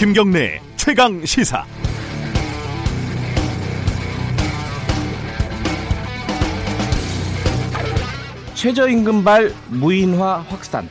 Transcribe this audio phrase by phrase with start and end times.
[0.00, 1.62] 김경래 최강 시사.
[8.54, 10.88] 최저임금발 무인화 확산.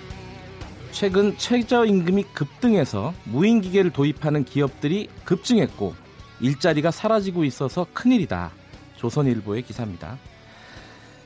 [0.92, 5.96] 최근 최저임금이 급등해서 무인기계를 도입하는 기업들이 급증했고
[6.40, 8.52] 일자리가 사라지고 있어서 큰일이다.
[8.98, 10.20] 조선일보의 기사입니다.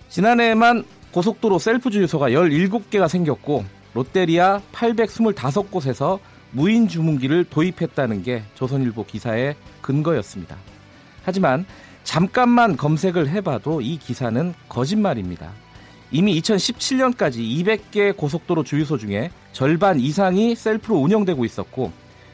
[0.08, 6.20] 지난해에만 고속도로 셀프 주유소가 17개가 생겼고 롯데리아 825곳에서
[6.54, 10.56] 무인 주문기를 도입했다는 게 조선일보 기사의 근거였습니다.
[11.24, 11.66] 하지만
[12.04, 15.52] 잠깐만 검색을 해봐도 이 기사는 거짓말입니다.
[16.12, 21.92] 이미 2017년까지 200개 고속도로 주유소 중에 절반 이상이 셀프로 운영되고 있었고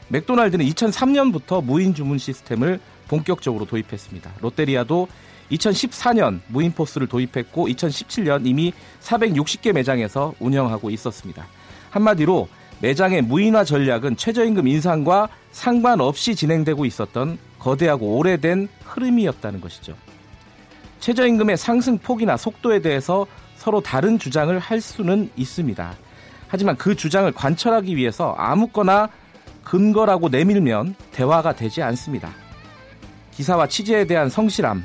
[0.08, 2.78] 맥도날드는 2003년부터 무인 주문 시스템을
[3.08, 4.32] 본격적으로 도입했습니다.
[4.40, 5.08] 롯데리아도
[5.50, 11.46] 2014년 무인 포스를 도입했고 2017년 이미 460개 매장에서 운영하고 있었습니다.
[11.90, 12.48] 한마디로
[12.80, 19.94] 매장의 무인화 전략은 최저임금 인상과 상관없이 진행되고 있었던 거대하고 오래된 흐름이었다는 것이죠.
[21.00, 25.94] 최저임금의 상승 폭이나 속도에 대해서 서로 다른 주장을 할 수는 있습니다.
[26.48, 29.08] 하지만 그 주장을 관철하기 위해서 아무거나
[29.62, 32.30] 근거라고 내밀면 대화가 되지 않습니다.
[33.32, 34.84] 기사와 취재에 대한 성실함,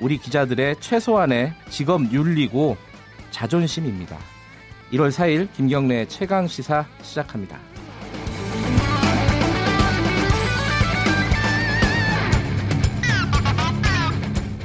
[0.00, 2.76] 우리 기자들의 최소한의 직업 윤리고
[3.30, 4.18] 자존심입니다.
[4.92, 7.58] 1월 4일 김경래 최강 시사 시작합니다.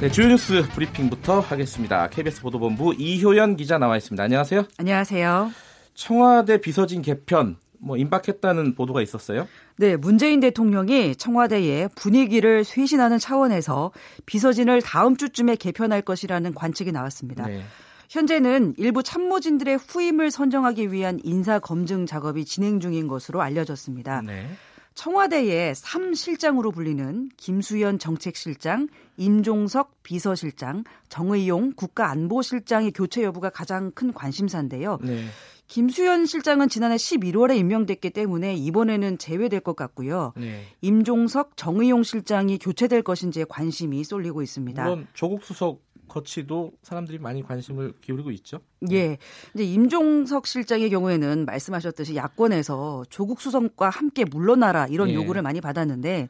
[0.00, 2.08] 네, 주요 뉴스 브리핑부터 하겠습니다.
[2.08, 4.22] KBS 보도본부 이효연 기자 나와 있습니다.
[4.22, 4.64] 안녕하세요.
[4.78, 5.50] 안녕하세요.
[5.94, 9.46] 청와대 비서진 개편 뭐 임박했다는 보도가 있었어요?
[9.76, 13.92] 네, 문재인 대통령이 청와대의 분위기를 쇄신하는 차원에서
[14.26, 17.46] 비서진을 다음 주쯤에 개편할 것이라는 관측이 나왔습니다.
[17.46, 17.62] 네.
[18.10, 24.22] 현재는 일부 참모진들의 후임을 선정하기 위한 인사 검증 작업이 진행 중인 것으로 알려졌습니다.
[24.22, 24.48] 네.
[24.94, 34.98] 청와대의 3실장으로 불리는 김수현 정책실장, 임종석 비서실장, 정의용 국가안보실장의 교체 여부가 가장 큰 관심사인데요.
[35.02, 35.26] 네.
[35.66, 40.32] 김수현 실장은 지난해 11월에 임명됐기 때문에 이번에는 제외될 것 같고요.
[40.36, 40.62] 네.
[40.82, 44.84] 임종석, 정의용 실장이 교체될 것인지에 관심이 쏠리고 있습니다.
[44.84, 45.80] 물론 조국 수석
[46.14, 48.60] 거치도 사람들이 많이 관심을 기울이고 있죠.
[48.92, 49.18] 예.
[49.54, 55.14] 이제 임종석 실장의 경우에는 말씀하셨듯이 야권에서 조국 수석과 함께 물러나라 이런 예.
[55.14, 56.28] 요구를 많이 받았는데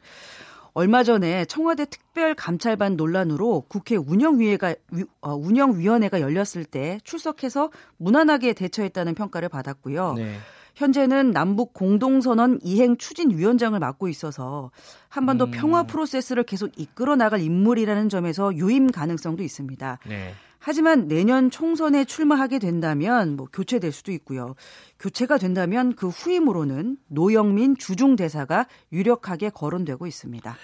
[0.73, 4.75] 얼마 전에 청와대 특별 감찰반 논란으로 국회 운영위회가
[5.21, 10.13] 어, 운영위원회가 열렸을 때 출석해서 무난하게 대처했다는 평가를 받았고요.
[10.13, 10.35] 네.
[10.75, 14.71] 현재는 남북 공동선언 이행 추진위원장을 맡고 있어서
[15.09, 15.51] 한반도 음.
[15.51, 19.99] 평화 프로세스를 계속 이끌어 나갈 인물이라는 점에서 유임 가능성도 있습니다.
[20.07, 20.33] 네.
[20.59, 24.55] 하지만 내년 총선에 출마하게 된다면 뭐 교체될 수도 있고요.
[24.99, 30.55] 교체가 된다면 그 후임으로는 노영민 주중 대사가 유력하게 거론되고 있습니다.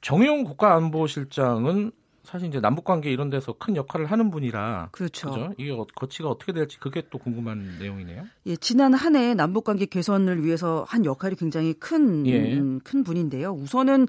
[0.00, 1.92] 정용 국가안보실장은
[2.30, 5.30] 사실 이제 남북 관계 이런 데서 큰 역할을 하는 분이라 그렇죠.
[5.30, 5.52] 그죠?
[5.56, 8.24] 이게 어, 거치가 어떻게 될지 그게 또 궁금한 내용이네요.
[8.46, 12.54] 예, 지난 한 해 남북 관계 개선을 위해서 한 역할이 굉장히 큰큰 예.
[12.58, 13.52] 음, 큰 분인데요.
[13.52, 14.06] 우선은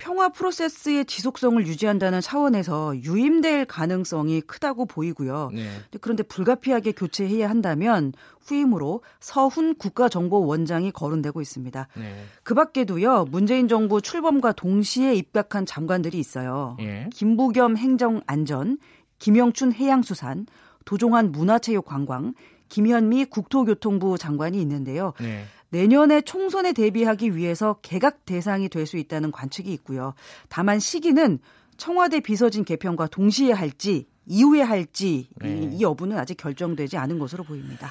[0.00, 5.50] 평화 프로세스의 지속성을 유지한다는 차원에서 유임될 가능성이 크다고 보이고요.
[5.52, 5.68] 네.
[6.00, 11.88] 그런데 불가피하게 교체해야 한다면 후임으로 서훈 국가정보원장이 거론되고 있습니다.
[11.98, 12.24] 네.
[12.42, 16.76] 그 밖에도요, 문재인 정부 출범과 동시에 입각한 장관들이 있어요.
[16.78, 17.08] 네.
[17.12, 18.78] 김부겸 행정안전,
[19.18, 20.46] 김영춘 해양수산,
[20.86, 22.32] 도종환 문화체육관광,
[22.70, 25.12] 김현미 국토교통부 장관이 있는데요.
[25.20, 25.44] 네.
[25.70, 30.14] 내년에 총선에 대비하기 위해서 개각 대상이 될 수 있다는 관측이 있고요.
[30.48, 31.38] 다만 시기는
[31.76, 35.70] 청와대 비서진 개편과 동시에 할지 이후에 할지 네.
[35.72, 37.90] 이, 여부는 아직 결정되지 않은 것으로 보입니다.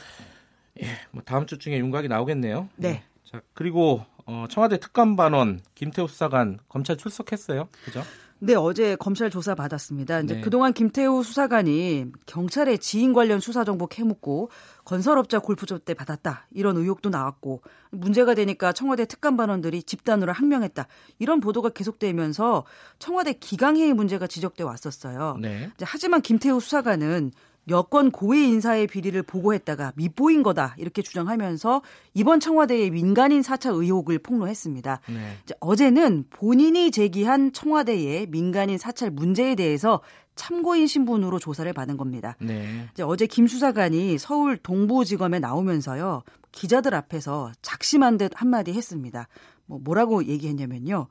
[0.82, 2.70] 예, 뭐 다음 주 중에 윤곽이 나오겠네요.
[2.76, 2.92] 네.
[2.92, 3.04] 네.
[3.26, 7.68] 자 그리고 어, 청와대 특감반원 김태우 수사관 검찰 출석했어요.
[7.86, 8.04] 그죠?
[8.42, 10.22] 네, 어제 검찰 조사 받았습니다.
[10.22, 10.42] 이제 네.
[10.42, 14.50] 그동안 김태우 수사관이 경찰의 지인 관련 수사 정보 캐묻고
[14.86, 16.48] 건설업자 골프조 때 받았다.
[16.52, 17.62] 이런 의혹도 나왔고
[17.92, 20.88] 문제가 되니까 청와대 특감 반원들이 집단으로 항명했다.
[21.20, 22.64] 이런 보도가 계속되면서
[22.98, 25.38] 청와대 기강회의 문제가 지적돼 왔었어요.
[25.42, 25.70] 네.
[25.82, 27.32] 하지만 김태우 수사관은
[27.68, 31.82] 여권 고위 인사의 비리를 보고했다가 밉보인 거다 이렇게 주장하면서
[32.14, 35.02] 이번 청와대의 민간인 사찰 의혹을 폭로했습니다.
[35.08, 35.38] 네.
[35.60, 40.02] 어제는 본인이 제기한 청와대의 민간인 사찰 문제에 대해서
[40.36, 42.38] 참고인 신분으로 조사를 받은 겁니다.
[42.40, 42.88] 네.
[43.02, 49.28] 어제 김 수사관이 서울 동부지검에 나오면서요 기자들 앞에서 작심한 듯 한마디 했습니다.
[49.66, 51.08] 뭐 뭐라고 얘기했냐면요.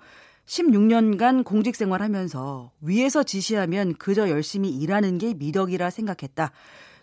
[0.49, 6.53] 16년간 공직 생활하면서 위에서 지시하면 그저 열심히 일하는 게 미덕이라 생각했다.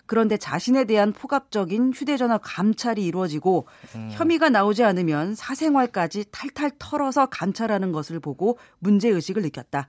[0.07, 4.09] 그런데 자신에 대한 포갑적인 휴대전화 감찰이 이루어지고 음.
[4.11, 9.87] 혐의가 나오지 않으면 사생활까지 탈탈 털어서 감찰하는 것을 보고 문제 의식을 느꼈다.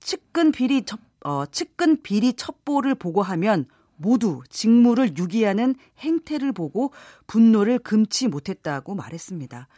[0.00, 3.66] 측근 비리 첩, 어, 측근 비리 첩보를 보고하면
[3.96, 6.92] 모두 직무를 유기하는 행태를 보고
[7.26, 9.68] 분노를 금치 못했다고 말했습니다.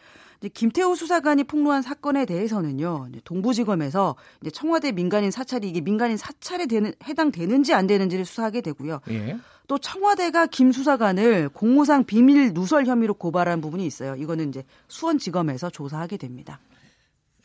[0.49, 4.17] 김태우 수사관이 폭로한 사건에 대해서는요, 동부지검에서
[4.53, 9.01] 청와대 민간인 사찰이 이게 민간인 사찰에 되는, 해당되는지 안 되는지를 수사하게 되고요.
[9.11, 9.37] 예.
[9.67, 14.15] 또 청와대가 김 수사관을 공무상 비밀 누설 혐의로 고발한 부분이 있어요.
[14.17, 16.61] 이거는 이제 수원지검에서 조사하게 됩니다.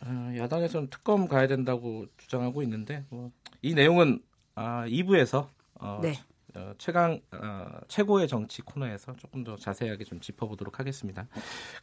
[0.05, 3.31] 어, 야당에서는 특검 가야 된다고 주장하고 있는데 뭐,
[3.61, 4.21] 이 내용은
[4.55, 6.13] 아, 2부에서 어, 네.
[6.55, 11.27] 어, 최강 어, 최고의 정치 코너에서 조금 더 자세하게 좀 짚어보도록 하겠습니다.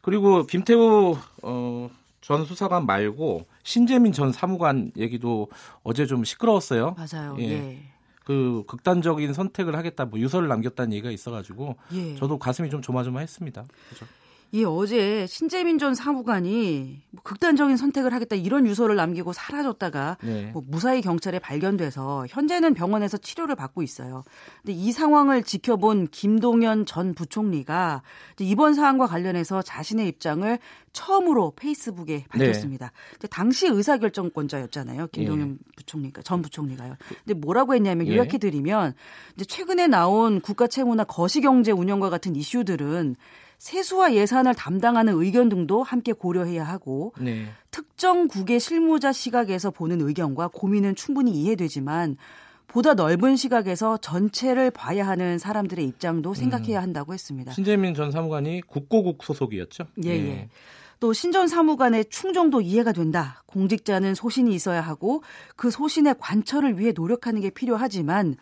[0.00, 1.90] 그리고 김태우 어,
[2.20, 5.48] 전 수사관 말고 신재민 전 사무관 얘기도
[5.82, 6.96] 어제 좀 시끄러웠어요.
[6.96, 7.36] 맞아요.
[7.38, 7.44] 예.
[7.44, 7.78] 예.
[8.24, 12.16] 그 극단적인 선택을 하겠다, 뭐 유서를 남겼다는 얘기가 있어가지고 예.
[12.16, 13.64] 저도 가슴이 좀 조마조마했습니다.
[13.88, 14.06] 그렇죠?
[14.52, 20.50] 이 어제 신재민 전 사무관이 뭐 극단적인 선택을 하겠다 이런 유서를 남기고 사라졌다가 네.
[20.52, 24.24] 뭐 무사히 경찰에 발견돼서 현재는 병원에서 치료를 받고 있어요.
[24.62, 28.02] 근데 이 상황을 지켜본 김동연 전 부총리가
[28.40, 30.58] 이번 사안과 관련해서 자신의 입장을
[30.92, 32.92] 처음으로 페이스북에 밝혔습니다.
[33.20, 33.28] 네.
[33.28, 35.08] 당시 의사결정권자였잖아요.
[35.08, 35.72] 김동연 예.
[35.76, 36.96] 부총리가 전 부총리가요.
[37.24, 38.14] 근데 뭐라고 했냐면 예.
[38.14, 38.94] 요약해 드리면
[39.34, 43.16] 이제 최근에 나온 국가 채무나 거시경제 운영과 같은 이슈들은
[43.58, 47.46] 세수와 예산을 담당하는 의견 등도 함께 고려해야 하고 네.
[47.70, 52.16] 특정 국의 실무자 시각에서 보는 의견과 고민은 충분히 이해되지만
[52.68, 56.82] 보다 넓은 시각에서 전체를 봐야 하는 사람들의 입장도 생각해야 음.
[56.82, 57.52] 한다고 했습니다.
[57.52, 59.84] 신재민 전 사무관이 국고국 소속이었죠?
[60.04, 60.28] 예, 예.
[60.28, 60.48] 예.
[60.98, 63.42] 또 신전 사무관의 충정도 이해가 된다.
[63.46, 65.22] 공직자는 소신이 있어야 하고
[65.54, 68.36] 그 소신의 관철을 위해 노력하는 게 필요하지만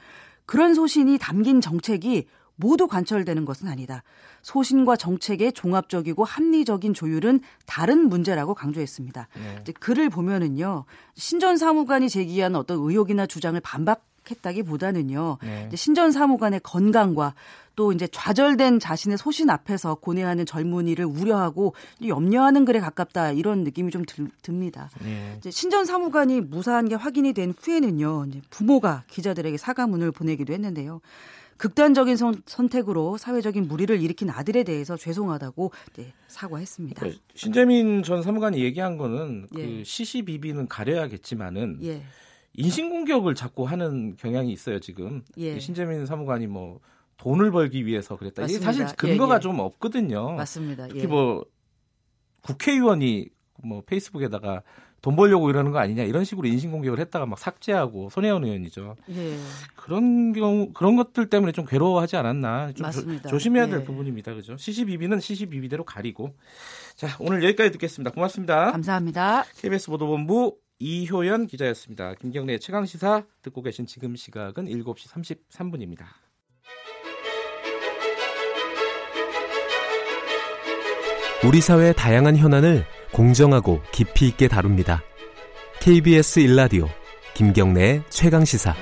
[0.46, 2.26] 그런 소신이 담긴 정책이
[2.56, 4.02] 모두 관철되는 것은 아니다.
[4.42, 9.28] 소신과 정책의 종합적이고 합리적인 조율은 다른 문제라고 강조했습니다.
[9.34, 9.72] 네.
[9.72, 10.84] 글을 보면은요,
[11.14, 15.70] 신전 사무관이 제기한 어떤 의혹이나 주장을 반박 했다기보다는요, 네.
[15.74, 17.34] 신전 사무관의 건강과
[17.76, 21.74] 또 이제 좌절된 자신의 소신 앞에서 고뇌하는 젊은이를 우려하고
[22.06, 24.90] 염려하는 글에 가깝다 이런 느낌이 좀 들, 듭니다.
[25.02, 25.40] 네.
[25.50, 31.00] 신전 사무관이 무사한 게 확인이 된 후에는요, 부모가 기자들에게 사과문을 보내기도 했는데요.
[31.56, 37.00] 극단적인 선, 택으로 사회적인 무리를 일으킨 아들에 대해서 죄송하다고 네, 사과했습니다.
[37.00, 39.66] 그 신재민 전 사무관이 얘기한 거는 그 예.
[39.66, 42.02] 그 시시비비는 가려야겠지만은 예.
[42.54, 45.22] 인신공격을 자꾸 하는 경향이 있어요 지금.
[45.36, 45.58] 예.
[45.58, 46.80] 신재민 사무관이 뭐
[47.16, 48.42] 돈을 벌기 위해서 그랬다.
[48.42, 48.70] 맞습니다.
[48.70, 49.40] 이게 사실 근거가 예, 예.
[49.40, 50.32] 좀 없거든요.
[50.32, 50.88] 맞습니다.
[50.88, 51.44] 특히 뭐
[52.42, 53.28] 국회의원이
[53.62, 54.62] 뭐 페이스북에다가
[55.04, 58.96] 돈 벌려고 이러는 거 아니냐 이런 식으로 인신공격을 했다가 막 삭제하고 손혜원 의원이죠.
[59.10, 59.36] 예.
[59.76, 63.28] 그런 경우 그런 것들 때문에 좀 괴로워하지 않았나 좀 맞습니다.
[63.28, 63.84] 조, 심해야 될 예.
[63.84, 64.32] 부분입니다.
[64.32, 64.56] 그죠?
[64.56, 66.34] 시시비비는 시시비비대로 가리고
[66.96, 68.12] 자 오늘 여기까지 듣겠습니다.
[68.12, 68.72] 고맙습니다.
[68.72, 69.44] 감사합니다.
[69.58, 72.14] KBS 보도본부 이효연 기자였습니다.
[72.14, 76.06] 김경래 최강 시사 듣고 계신 지금 시각은 7시 33분입니다.
[81.46, 85.00] 우리 사회의 다양한 현안을 공정하고 깊이 있게 다룹니다.
[85.80, 86.88] KBS 일라디오
[87.34, 88.74] 김경래의 최강 시사.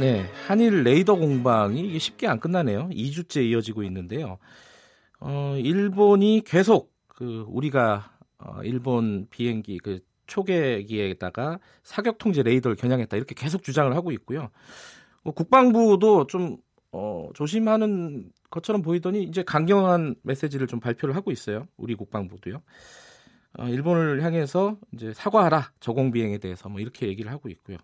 [0.00, 2.88] 네, 한일 레이더 공방이 쉽게 안 끝나네요.
[2.88, 4.38] 2주째 이어지고 있는데요.
[5.20, 13.36] 어, 일본이 계속 그 우리가 어, 일본 비행기 그 초계기에다가 사격 통제 레이더를 겨냥했다 이렇게
[13.36, 14.50] 계속 주장을 하고 있고요.
[15.22, 16.56] 뭐 국방부도 좀
[16.92, 21.66] 어, 조심하는 것처럼 보이더니 이제 강경한 메시지를 좀 발표를 하고 있어요.
[21.78, 22.62] 우리 국방부도요.
[23.58, 27.78] 어, 일본을 향해서 이제 사과하라 저공 비행에 대해서 뭐 이렇게 얘기를 하고 있고요.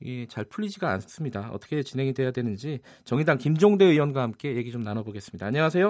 [0.00, 1.50] 이게 잘 풀리지가 않습니다.
[1.52, 5.46] 어떻게 진행이 돼야 되는지 정의당 김종대 의원과 함께 얘기 좀 나눠보겠습니다.
[5.46, 5.88] 안녕하세요.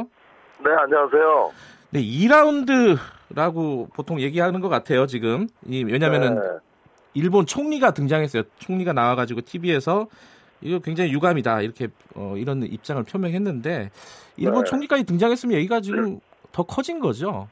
[0.65, 1.53] 네, 안녕하세요.
[1.91, 5.47] 네, 2라운드라고 보통 얘기하는 것 같아요, 지금.
[5.67, 6.41] 이, 왜냐면은 네.
[7.15, 8.43] 일본 총리가 등장했어요.
[8.59, 10.09] 총리가 나와가지고 TV에서
[10.61, 13.91] 이거 굉장히 유감이다 이렇게 어, 이런 입장을 표명했는데
[14.37, 14.71] 일본 네.
[14.71, 16.21] 총리까지 등장했으면 얘기가 지금
[16.53, 17.49] 더 커진 거죠.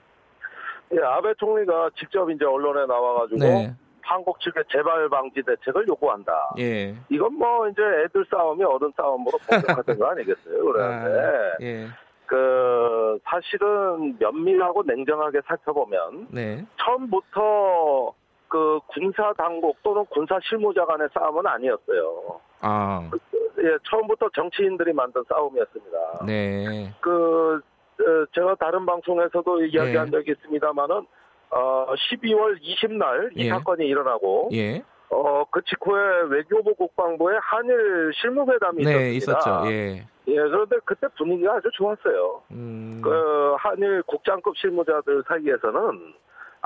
[0.92, 3.74] 예, 아베 총리가 직접 이제 언론에 나와가지고 네.
[4.02, 6.32] 한국 측의 재발 방지 대책을 요구한다.
[6.58, 6.94] 예.
[7.08, 10.62] 이건 뭐 이제 애들 싸움이 어른 싸움으로 복잡하던 거 아니겠어요.
[10.72, 11.86] 그런데 아, 예.
[12.26, 16.64] 그 사실은 면밀하고 냉정하게 살펴보면 네.
[16.76, 18.14] 처음부터
[18.48, 22.40] 그 군사 당국 또는 군사 실무자 간의 싸움은 아니었어요.
[22.60, 23.10] 아.
[23.58, 26.26] 예, 처음부터 정치인들이 만든 싸움이었습니다.
[26.26, 26.92] 네.
[27.00, 27.60] 그
[28.00, 30.10] 어, 제가 다른 방송에서도 이야기한 네.
[30.10, 31.06] 적이 있습니다만은
[31.50, 33.48] 어 12월 20날 이 예.
[33.48, 34.82] 사건이 일어나고 예.
[35.08, 39.62] 어, 그 직후에 외교부 국방부의 한일 실무회담이 네, 있었죠.
[39.66, 40.06] 예.
[40.28, 42.42] 예, 그런데 그때 분위기가 아주 좋았어요.
[42.50, 43.00] 음...
[43.02, 46.14] 그 한일 국장급 실무자들 사이에서는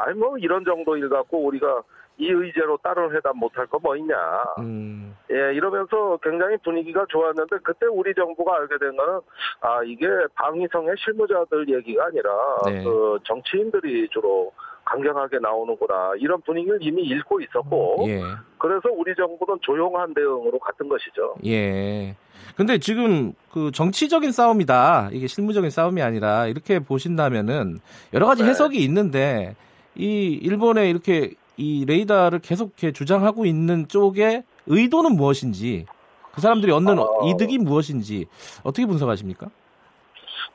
[0.04, 1.82] 아니 뭐 이런 정도 일 갖고 우리가
[2.18, 4.14] 이 의제로 다른 회담 못할 거 뭐 있냐.
[4.58, 5.16] 음.
[5.30, 9.20] 예, 이러면서 굉장히 분위기가 좋았는데 그때 우리 정부가 알게 된 거는
[9.60, 12.30] 아 이게 방위성의 실무자들 얘기가 아니라
[12.66, 12.84] 네.
[12.84, 14.52] 그 정치인들이 주로
[14.84, 18.20] 강경하게 나오는구나 이런 분위기를 이미 읽고 있었고 예.
[18.58, 21.36] 그래서 우리 정부는 조용한 대응으로 갔던 것이죠.
[21.46, 22.16] 예.
[22.56, 27.78] 근데 지금 그 정치적인 싸움이다 이게 실무적인 싸움이 아니라 이렇게 보신다면은
[28.12, 28.50] 여러 가지 네.
[28.50, 29.54] 해석이 있는데
[30.00, 35.84] 이 일본에 이렇게 이 레이더를 계속 이렇게 주장하고 있는 쪽의 의도는 무엇인지
[36.32, 37.20] 그 사람들이 얻는 어...
[37.26, 38.26] 이득이 무엇인지
[38.64, 39.50] 어떻게 분석하십니까?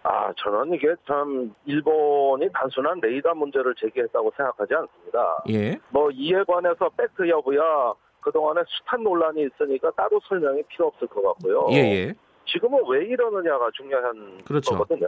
[0.01, 5.43] 아, 저는 이게 참 일본이 단순한 레이더 문제를 제기했다고 생각하지 않습니다.
[5.49, 5.79] 예.
[5.89, 11.67] 뭐 이에 관해서 팩트 여부야 그동안에 숱한 논란이 있으니까 따로 설명이 필요 없을 것 같고요.
[11.71, 12.13] 예, 예.
[12.47, 14.71] 지금은 왜 이러느냐가 중요한 그렇죠.
[14.71, 15.07] 거거든요.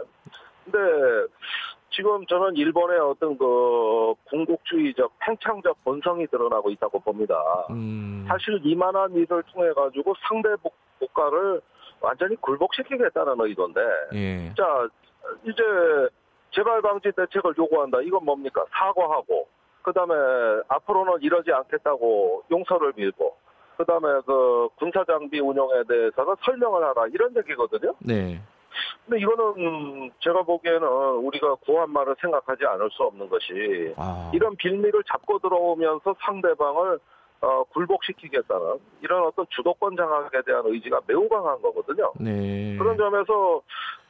[0.64, 0.78] 근데
[1.90, 7.34] 지금 저는 일본의 어떤 그 군국주의적 팽창적 본성이 드러나고 있다고 봅니다.
[7.70, 8.24] 음.
[8.28, 10.48] 사실 이만한 일을 통해 가지고 상대
[10.98, 11.60] 국가를
[12.00, 13.80] 완전히 굴복시키겠다는 의도인데,
[14.14, 14.54] 예.
[14.54, 14.88] 자
[15.44, 15.62] 이제
[16.50, 18.00] 재발 방지 대책을 요구한다.
[18.02, 18.64] 이건 뭡니까?
[18.70, 19.48] 사과하고,
[19.82, 20.14] 그 다음에
[20.68, 23.36] 앞으로는 이러지 않겠다고 용서를 빌고,
[23.76, 27.94] 그 다음에 그 군사 장비 운영에 대해서는 설명을 하라 이런 얘기거든요.
[28.00, 28.40] 네.
[29.04, 34.30] 근데 이거는 제가 보기에는 우리가 구한 말을 생각하지 않을 수 없는 것이 아.
[34.34, 36.98] 이런 빌미를 잡고 들어오면서 상대방을
[37.40, 42.12] 어, 굴복시키겠다는 이런 어떤 주도권 장악에 대한 의지가 매우 강한 거거든요.
[42.18, 42.76] 네.
[42.76, 43.62] 그런 점에서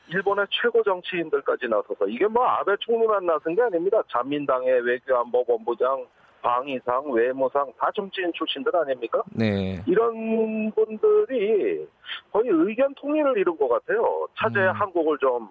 [0.08, 4.02] 일본의 최고 정치인들까지 나서서 이게 뭐 아베 총리만 나선 게 아닙니다.
[4.10, 6.06] 자민당의 외교안보본부장,
[6.42, 9.22] 방위상, 외무상 다 정치인 출신들 아닙니까?
[9.32, 9.82] 네.
[9.86, 11.86] 이런 분들이
[12.32, 14.26] 거의 의견 통일을 이룬 것 같아요.
[14.38, 14.70] 차제 음.
[14.72, 15.48] 한국을 좀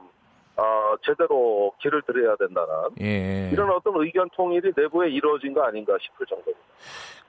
[0.55, 2.67] 어, 제대로 길을 들여야 된다는
[3.01, 3.49] 예.
[3.53, 6.65] 이런 어떤 의견 통일이 내부에 이루어진 거 아닌가 싶을 정도입니다.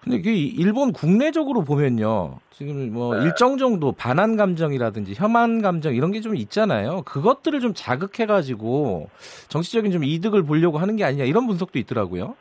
[0.00, 2.38] 근데 그 일본 국내적으로 보면요.
[2.53, 3.25] 지금 뭐 네.
[3.25, 7.03] 일정 정도 반한 감정이라든지 혐한 감정 이런 게 좀 있잖아요.
[7.03, 9.11] 그것들을 좀 자극해 가지고
[9.49, 12.35] 정치적인 좀 이득을 보려고 하는 게 아니냐 이런 분석도 있더라고요.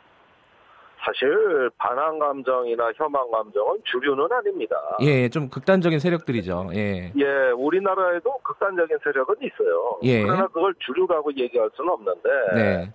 [1.08, 4.76] 사실 반항 감정이나 혐한 감정은 주류는 아닙니다.
[5.00, 6.68] 예, 좀 극단적인 세력들이죠.
[6.74, 7.12] 예.
[7.16, 9.98] 예, 우리나라에도 극단적인 세력은 있어요.
[10.02, 10.22] 예.
[10.22, 12.92] 그러나 그걸 주류라고 얘기할 수는 없는데 네.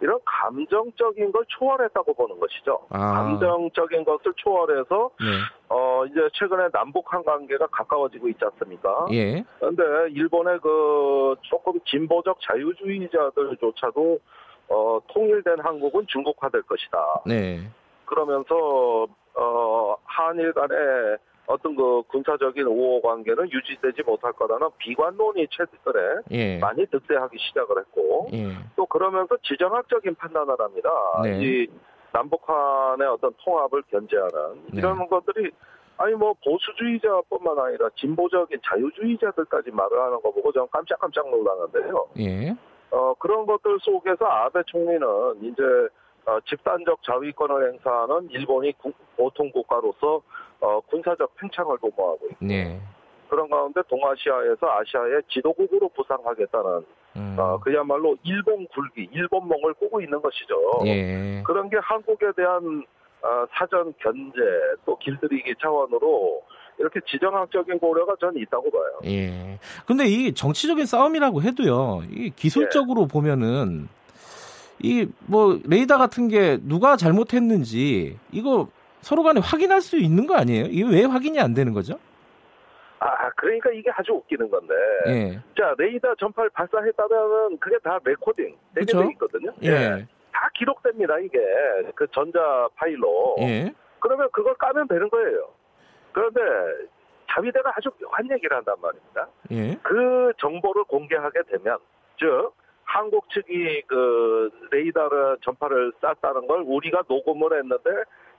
[0.00, 2.86] 이런 감정적인 걸 초월했다고 보는 것이죠.
[2.88, 3.12] 아.
[3.14, 5.26] 감정적인 것을 초월해서 네.
[5.68, 9.06] 어 이제 최근에 남북한 관계가 가까워지고 있지 않습니까?
[9.12, 9.44] 예.
[9.58, 9.82] 그런데
[10.12, 14.18] 일본의 그 조금 진보적 자유주의자들조차도
[14.68, 17.22] 어, 통일된 한국은 중국화될 것이다.
[17.26, 17.60] 네.
[18.04, 26.58] 그러면서 어, 한일 간의 어떤 그 군사적인 우호 관계는 유지되지 못할 거라는 비관론이 최근에 예.
[26.58, 28.52] 많이 득세하기 시작을 했고 예.
[28.76, 30.90] 또 그러면서 지정학적인 판단을 합니다.
[31.24, 31.40] 네.
[31.42, 31.66] 이
[32.12, 34.78] 남북한의 어떤 통합을 견제하는 네.
[34.78, 35.06] 이런 네.
[35.08, 35.50] 것들이
[35.96, 42.08] 아니 뭐 보수주의자뿐만 아니라 진보적인 자유주의자들까지 말을 하는 거 보고 저는 깜짝깜짝 놀라는데요.
[42.18, 42.56] 예.
[42.92, 45.06] 어, 그런 것들 속에서 아베 총리는
[45.42, 45.62] 이제
[46.26, 50.22] 어, 집단적 자위권을 행사하는 일본이 구, 보통 국가로서
[50.60, 52.80] 어, 군사적 팽창을 도모하고 있고 네.
[53.28, 56.84] 그런 가운데 동아시아에서 아시아의 지도국으로 부상하겠다는
[57.16, 57.36] 음.
[57.38, 60.54] 어, 그야말로 일본 굴기, 일본몽을 꾸고 있는 것이죠.
[60.86, 61.42] 예.
[61.44, 62.84] 그런 게 한국에 대한
[63.22, 64.38] 어, 사전 견제
[64.84, 66.42] 또 길들이기 차원으로
[66.78, 69.00] 이렇게 지정학적인 고려가 저는 있다고 봐요.
[69.04, 69.58] 예.
[69.86, 72.02] 근데 이 정치적인 싸움이라고 해도요.
[72.10, 73.06] 이 기술적으로 예.
[73.08, 73.88] 보면은
[74.82, 78.68] 이 뭐 레이더 같은 게 누가 잘못했는지 이거
[79.00, 80.66] 서로 간에 확인할 수 있는 거 아니에요?
[80.66, 81.94] 이게 왜 확인이 안 되는 거죠?
[83.00, 84.74] 아, 그러니까 이게 아주 웃기는 건데.
[85.08, 85.40] 예.
[85.58, 89.52] 자, 레이더 전파를 발사했다면 그게 다 레코딩 되게 돼 있거든요.
[89.64, 89.68] 예.
[89.68, 90.06] 예.
[90.32, 91.38] 다 기록됩니다, 이게.
[91.96, 92.38] 그 전자
[92.76, 93.36] 파일로.
[93.40, 93.72] 예.
[93.98, 95.48] 그러면 그걸 까면 되는 거예요.
[96.12, 96.40] 그런데
[97.30, 99.28] 자위대가 아주 묘한 얘기를 한단 말입니다.
[99.52, 99.78] 예.
[99.82, 101.78] 그 정보를 공개하게 되면,
[102.18, 102.52] 즉,
[102.84, 107.90] 한국 측이 그 레이더를 전파를 쐈다는 걸 우리가 녹음을 했는데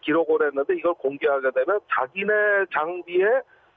[0.01, 2.31] 기록을 했는데 이걸 공개하게 되면 자기네
[2.71, 3.25] 장비에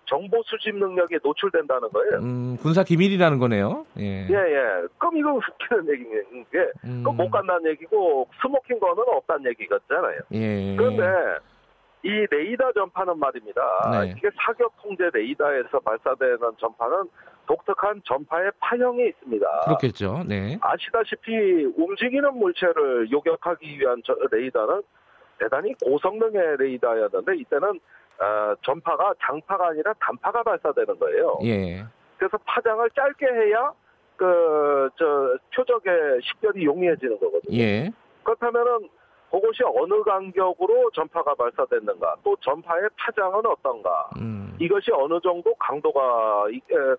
[0.04, 2.18] 정보 수집 능력이 노출된다는 거예요.
[2.18, 3.86] 음, 군사 기밀이라는 거네요.
[3.98, 4.26] 예.
[4.28, 4.86] 예, 예.
[4.98, 7.02] 그럼 이거 웃기는 얘기인 게, 음.
[7.04, 10.20] 못 깐다는 얘기고, smoking gun은 없다는 얘기같잖아요.
[10.32, 10.76] 예.
[10.76, 11.02] 그런데,
[12.02, 13.62] 이 레이더 전파는 말입니다.
[13.90, 14.14] 네.
[14.16, 17.04] 이게 사격 통제 레이더에서 발사되는 전파는
[17.46, 19.46] 독특한 전파의 파형이 있습니다.
[19.64, 20.22] 그렇겠죠.
[20.26, 20.58] 네.
[20.60, 24.82] 아시다시피 움직이는 물체를 요격하기 위한 레이더는
[25.38, 27.80] 대단히 고성능의 레이더였는데 이때는
[28.18, 31.38] 어, 전파가 장파가 아니라 단파가 발사되는 거예요.
[31.44, 31.84] 예.
[32.16, 33.72] 그래서 파장을 짧게 해야
[34.16, 37.58] 그 저 표적의 식별이 용이해지는 거거든요.
[37.58, 37.90] 예.
[38.22, 38.88] 그렇다면은
[39.30, 44.56] 그것이 어느 간격으로 전파가 발사됐는가, 또 전파의 파장은 어떤가, 음.
[44.60, 46.44] 이것이 어느 정도 강도가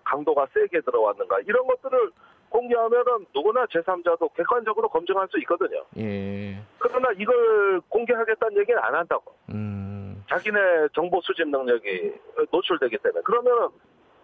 [0.04, 2.10] 강도가 세게 들어왔는가 이런 것들을
[2.50, 5.84] 공개하면은 누구나 제3자도 객관적으로 검증할 수 있거든요.
[5.98, 6.56] 예.
[6.78, 9.34] 그러나 이걸 공개하겠다는 얘기는 안 한다고.
[9.52, 10.24] 음.
[10.28, 12.12] 자기네 정보 수집 능력이
[12.50, 13.68] 노출되기 때문에 그러면은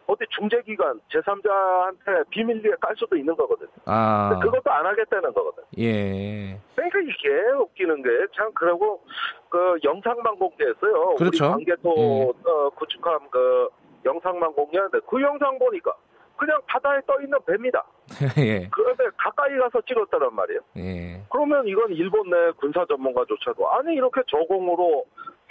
[0.06, 3.70] 어디 중재기관 제3자한테 비밀리에 깔 수도 있는 거거든요.
[3.87, 4.38] 아.
[4.42, 5.64] 그것도 안 하겠다는 거거든.
[5.78, 6.58] 예.
[6.75, 9.00] 그러니까 이게 웃기는 게 참 그러고
[9.49, 11.14] 그 영상만 공개했어요.
[11.16, 11.44] 그렇죠.
[11.56, 12.50] 우리 관계토 예.
[12.50, 13.68] 어, 구축함 그
[14.04, 15.94] 영상만 공개하는데 그 영상 보니까
[16.37, 17.84] 그냥 바다에 떠 있는 배입니다.
[18.38, 18.68] 예.
[18.70, 20.61] 그런데 가까이 가서 찍었다란 말이에요.
[20.76, 21.23] 예.
[21.30, 25.04] 그러면 이건 일본 내 군사 전문가조차도 아니 이렇게 저공으로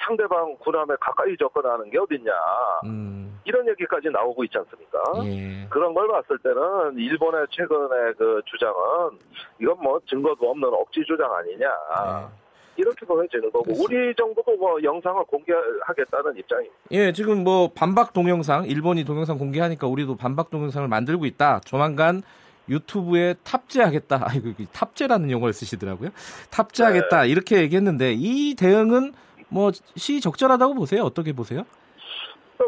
[0.06, 2.32] 상대방 군함에 가까이 접근하는 게 어딨냐.
[2.86, 3.33] 음.
[3.46, 5.00] 이런 얘기까지 나오고 있지 않습니까?
[5.26, 5.68] 예.
[5.70, 9.20] 그런 걸 봤을 때는 일본의 최근의 그 주장은
[9.60, 11.68] 이건 뭐 증거도 없는 억지 주장 아니냐.
[11.68, 12.44] 예.
[12.76, 13.94] 이렇게 보여지는 거고 그렇습니다.
[13.96, 16.76] 우리 정부도 뭐 영상을 공개하겠다는 입장입니다.
[16.92, 21.60] 예, 지금 뭐 반박 동영상 일본이 동영상 공개하니까 우리도 반박 동영상을 만들고 있다.
[21.66, 22.24] 조만간
[22.70, 24.26] 유튜브에 탑재하겠다.
[24.28, 26.10] 아이고 탑재라는 용어를 쓰시더라고요.
[26.50, 27.30] 탑재하겠다 네.
[27.30, 29.14] 이렇게 얘기했는데 이 대응은
[29.50, 31.04] 뭐 시적절하다고 보세요?
[31.04, 31.64] 어떻게 보세요?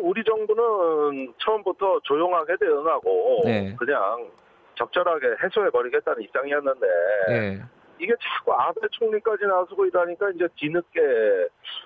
[0.01, 3.75] 우리 정부는 처음부터 조용하게 대응하고 네.
[3.77, 4.27] 그냥
[4.75, 6.88] 적절하게 해소해 버리겠다는 입장이었는데
[7.30, 7.62] 네.
[7.98, 11.00] 이게 자꾸 아베 총리까지 나서고 이러니까 이제 뒤늦게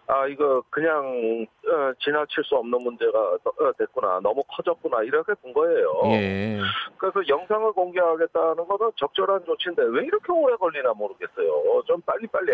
[0.08, 6.02] 아 이거 그냥 어, 지나칠 수 없는 문제가 어, 됐구나 너무 커졌구나 이렇게 본 거예요.
[6.06, 6.60] 예.
[6.98, 11.84] 그래서 영상을 공개하겠다는 것은 적절한 조치인데 왜 이렇게 오래 걸리나 모르겠어요.
[11.86, 12.52] 좀 빨리 빨리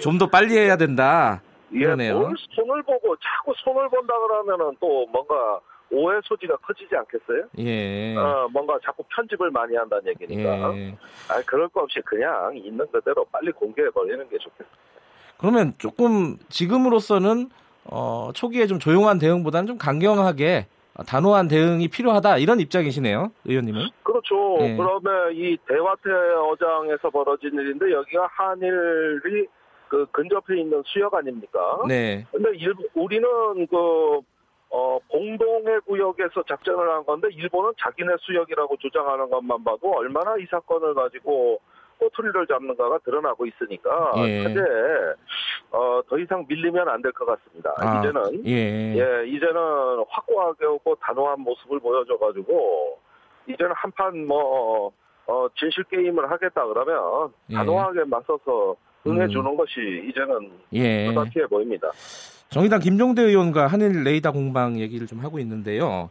[0.00, 1.40] 좀 더 빨리 해야 된다.
[1.70, 2.18] 그러네요.
[2.18, 7.44] 뭘 손을 보고 자꾸 손을 본다 그러면은 또 뭔가 오해 소지가 커지지 않겠어요?
[7.58, 8.16] 예.
[8.16, 10.76] 어, 뭔가 자꾸 편집을 많이 한다는 얘기니까.
[10.76, 10.96] 예.
[11.28, 14.74] 아, 그럴 거 없이 그냥 있는 그대로 빨리 공개해 버리는 게 좋겠어요.
[15.38, 17.50] 그러면 조금 지금으로서는
[17.84, 20.66] 어, 초기에 좀 조용한 대응보다는 좀 강경하게
[21.06, 23.88] 단호한 대응이 필요하다 이런 입장이시네요, 의원님은.
[24.02, 24.56] 그렇죠.
[24.60, 24.76] 예.
[24.76, 26.10] 그러면 이 대화태
[26.50, 29.46] 어장에서 벌어진 일인데 여기가 한일이
[29.94, 31.78] 그 근접해 있는 수역 아닙니까?
[31.86, 32.26] 네.
[32.32, 33.28] 근데 일, 우리는
[33.68, 34.20] 그
[34.70, 40.94] 어, 공동의 구역에서 작전을 한 건데 일본은 자기네 수역이라고 주장하는 것만 봐도 얼마나 이 사건을
[40.94, 41.60] 가지고
[42.00, 44.42] 꼬투리를 잡는가가 드러나고 있으니까 예.
[44.42, 44.60] 현재
[45.70, 47.72] 어, 더 이상 밀리면 안 될 것 같습니다.
[47.76, 48.94] 아, 이제는 예.
[48.96, 49.26] 예.
[49.28, 52.98] 이제는 확고하게 오고 단호한 모습을 보여줘가지고
[53.46, 54.90] 이제는 한판 뭐
[55.28, 57.54] 어, 진실 게임을 하겠다 그러면 예.
[57.54, 58.74] 단호하게 맞서서
[59.06, 59.56] 응해 주는 음.
[59.56, 59.72] 것이
[60.08, 61.06] 이제는 예.
[61.08, 61.88] 부탁해 보입니다.
[62.50, 66.08] 정의당 김종대 의원과 한일 레이더 공방 얘기를 좀 하고 있는데요.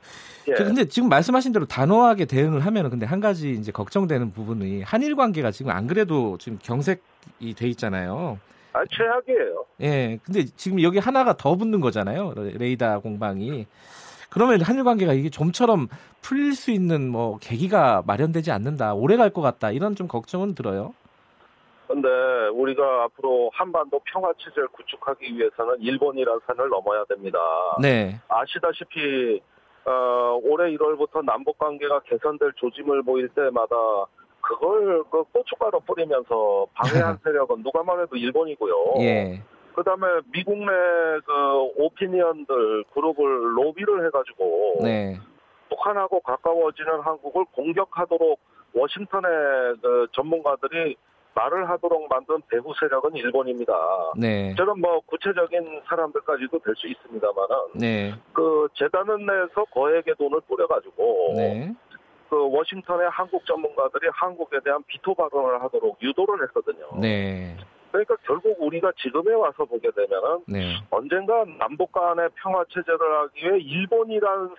[0.50, 0.54] 예.
[0.54, 5.52] 근데 지금 말씀하신 대로 단호하게 대응을 하면 근데 한 가지 이제 걱정되는 부분이 한일 관계가
[5.52, 8.40] 지금 안 그래도 지금 경색이 돼 있잖아요.
[8.74, 9.66] 아, 최악이에요.
[9.82, 10.20] 예.
[10.24, 12.34] 근데 지금 여기 하나가 더 붙는 거잖아요.
[12.36, 13.66] 레이더 공방이.
[14.30, 15.88] 그러면 한일 관계가 이게 좀처럼
[16.22, 18.96] 풀릴 수 있는 뭐 계기가 마련되지 않는다.
[18.96, 19.72] 오래 갈 것 같다.
[19.72, 20.94] 이런 좀 걱정은 들어요.
[21.88, 22.08] 근데
[22.54, 27.40] 우리가 앞으로 한반도 평화 체제를 구축하기 위해서는 일본이라는 산을 넘어야 됩니다.
[27.82, 28.20] 네.
[28.30, 29.42] 아시다시피
[29.86, 33.76] 어, 올해 1월부터 남북 관계가 개선될 조짐을 보일 때마다
[34.42, 38.94] 그걸 그 고춧가루 뿌리면서 방해한 세력은 누가 말해도 일본이고요.
[39.00, 39.42] 예.
[39.76, 40.72] 그다음에 미국 내
[41.26, 41.34] 그
[41.78, 45.18] 오피니언들 그룹을 로비를 해가지고 네.
[45.70, 48.40] 북한하고 가까워지는 한국을 공격하도록
[48.74, 50.96] 워싱턴의 그 전문가들이
[51.36, 53.74] 말을 하도록 만든 배후 세력은 일본입니다.
[54.18, 54.54] 네.
[54.56, 58.14] 저는 뭐 구체적인 사람들까지도 될 수 있습니다만은 네.
[58.34, 61.74] 그 재단을 내서 거액의 돈을 뿌려가지고 네.
[62.30, 66.90] 그 워싱턴의 한국 전문가들이 한국에 대한 비토 발언을 하도록 유도를 했거든요.
[67.00, 67.56] 네.
[67.92, 70.78] 그러니까 결국 우리가 지금에 와서 보게 되면은 네.
[70.90, 74.56] 언젠가 남북 간의 평화 체제를 하기 위해 일본이라는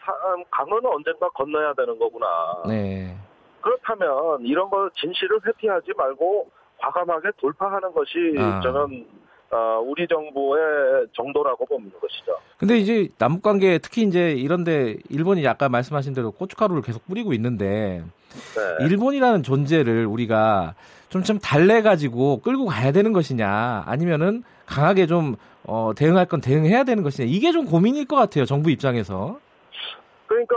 [0.50, 2.26] 강은 언젠가 건너야 되는 거구나.
[2.68, 3.16] 네.
[3.60, 6.48] 그렇다면 이런 거 진실을 회피하지 말고
[6.84, 8.60] 과감하게 돌파하는 것이 아.
[8.62, 9.06] 저는
[9.50, 12.36] 어, 우리 정부의 정도라고 보는 것이죠.
[12.58, 18.02] 근데 이제 남북 관계 특히 이제 이런데 일본이 아까 말씀하신 대로 고춧가루를 계속 뿌리고 있는데
[18.56, 18.84] 네.
[18.84, 20.74] 일본이라는 존재를 우리가
[21.08, 27.02] 좀좀 달래 가지고 끌고 가야 되는 것이냐 아니면은 강하게 좀 어, 대응할 건 대응해야 되는
[27.04, 29.38] 것이냐 이게 좀 고민일 것 같아요 정부 입장에서.
[30.26, 30.56] 그러니까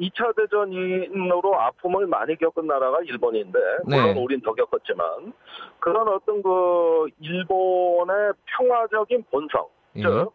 [0.00, 4.20] 2차 대전으로 아픔을 많이 겪은 나라가 일본인데 물론 네.
[4.20, 5.32] 우린 더 겪었지만
[5.80, 10.02] 그런 어떤 그 일본의 평화적인 본성 예.
[10.02, 10.32] 즉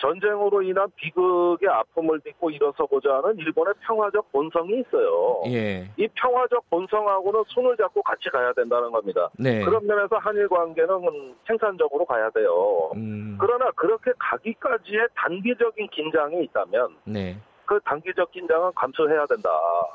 [0.00, 5.42] 전쟁으로 인한 비극의 아픔을 딛고 일어서고자 하는 일본의 평화적 본성이 있어요.
[5.46, 5.90] 예.
[5.98, 9.28] 이 평화적 본성하고는 손을 잡고 같이 가야 된다는 겁니다.
[9.38, 9.62] 네.
[9.62, 12.90] 그런 면에서 한일 관계는 생산적으로 가야 돼요.
[12.94, 13.36] 음.
[13.38, 17.36] 그러나 그렇게 가기까지의 단기적인 긴장이 있다면 네.
[17.70, 19.48] 그 단기적 긴장은 감수해야 된다.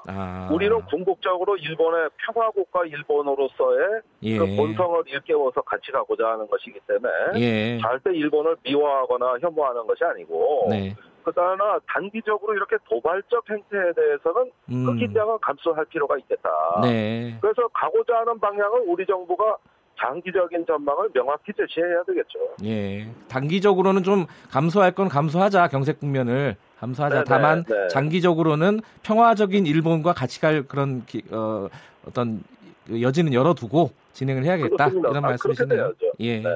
[0.08, 0.48] 아.
[0.50, 4.38] 우리는 궁극적으로 일본의 평화국가 일본으로서의 예.
[4.38, 7.78] 그 본성을 일깨워서 같이 가고자 하는 것이기 때문에 예.
[7.82, 10.96] 절대 일본을 미워하거나 혐오하는 것이 아니고 네.
[11.24, 14.86] 그러나 단기적으로 이렇게 도발적 행태에 대해서는 그 음.
[14.86, 16.50] 그 긴장은 감수할 필요가 있겠다.
[16.82, 17.38] 네.
[17.42, 19.58] 그래서 가고자 하는 방향을 우리 정부가
[20.00, 22.40] 장기적인 전망을 명확히 제시해야 되겠죠.
[22.64, 23.06] 예.
[23.28, 27.16] 단기적으로는 좀 감소할 건 감소하자 경색 국면을 감소하자.
[27.16, 27.88] 네네, 다만 네.
[27.90, 31.68] 장기적으로는 평화적인 일본과 같이 갈 그런 기, 어,
[32.08, 32.44] 어떤
[32.90, 35.10] 여지는 열어두고 진행을 해야겠다 그렇습니다.
[35.10, 35.94] 이런 아, 말씀이시네요.
[36.20, 36.50] 예, 네.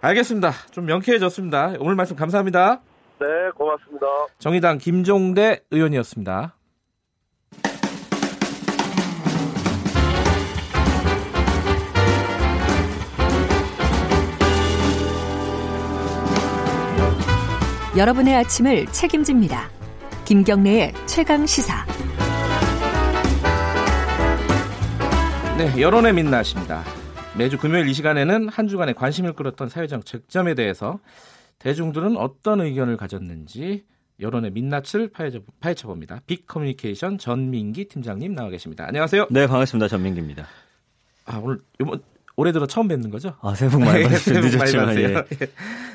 [0.00, 0.52] 알겠습니다.
[0.70, 1.74] 좀 명쾌해졌습니다.
[1.80, 2.80] 오늘 말씀 감사합니다.
[3.20, 4.06] 네, 고맙습니다.
[4.38, 6.54] 정의당 김종대 의원이었습니다.
[17.94, 19.68] 여러분의 아침을 책임집니다.
[20.24, 21.84] 김경래의 최강 시사.
[25.58, 26.84] 네, 여론의 민낯입니다.
[27.36, 31.00] 매주 금요일 이 시간에는 한 주간의 관심을 끌었던 사회적 쟁점에 대해서
[31.58, 33.84] 대중들은 어떤 의견을 가졌는지
[34.20, 35.10] 여론의 민낯을
[35.60, 36.22] 파헤쳐, 봅니다.
[36.26, 38.86] 빅 커뮤니케이션 전민기 팀장님 나와 계십니다.
[38.86, 39.26] 안녕하세요.
[39.30, 39.88] 네, 반갑습니다.
[39.88, 40.46] 전민기입니다.
[41.26, 42.02] 아, 오늘 이번
[42.42, 43.34] 올해 들어 처음 뵙는 거죠?
[43.40, 44.40] 아, 새해 복 많이 받으세요.
[44.40, 45.24] 늦었지만, 예.